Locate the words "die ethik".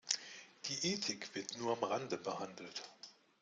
0.65-1.35